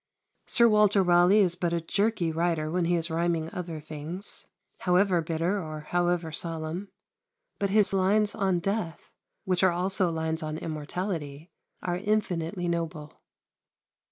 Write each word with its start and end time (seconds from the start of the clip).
Sir 0.47 0.67
Walter 0.67 1.03
Raleigh 1.03 1.41
is 1.41 1.53
but 1.53 1.73
a 1.73 1.79
jerky 1.79 2.31
writer 2.31 2.71
when 2.71 2.85
he 2.85 2.95
is 2.95 3.11
rhyming 3.11 3.51
other 3.53 3.79
things, 3.79 4.47
however 4.79 5.21
bitter 5.21 5.61
or 5.63 5.81
however 5.81 6.31
solemn; 6.31 6.89
but 7.59 7.69
his 7.69 7.93
lines 7.93 8.33
on 8.33 8.57
death, 8.57 9.11
which 9.45 9.61
are 9.61 9.69
also 9.71 10.09
lines 10.09 10.41
on 10.41 10.57
immortality, 10.57 11.51
are 11.83 11.97
infinitely 11.97 12.67
noble. 12.67 13.21